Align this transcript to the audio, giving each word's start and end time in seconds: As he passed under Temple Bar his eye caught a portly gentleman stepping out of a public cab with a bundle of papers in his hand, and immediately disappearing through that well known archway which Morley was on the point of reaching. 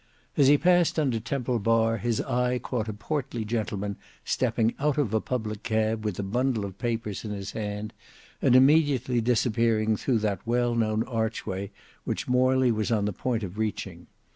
As 0.35 0.47
he 0.47 0.57
passed 0.57 0.97
under 0.97 1.19
Temple 1.19 1.59
Bar 1.59 1.97
his 1.99 2.21
eye 2.21 2.57
caught 2.57 2.87
a 2.89 2.93
portly 2.93 3.45
gentleman 3.45 3.97
stepping 4.25 4.73
out 4.79 4.97
of 4.97 5.13
a 5.13 5.21
public 5.21 5.61
cab 5.61 6.03
with 6.03 6.17
a 6.17 6.23
bundle 6.23 6.65
of 6.65 6.79
papers 6.79 7.23
in 7.23 7.29
his 7.29 7.51
hand, 7.51 7.93
and 8.41 8.55
immediately 8.55 9.21
disappearing 9.21 9.95
through 9.95 10.17
that 10.25 10.39
well 10.43 10.73
known 10.73 11.03
archway 11.03 11.69
which 12.03 12.27
Morley 12.27 12.71
was 12.71 12.91
on 12.91 13.05
the 13.05 13.13
point 13.13 13.43
of 13.43 13.59
reaching. 13.59 14.07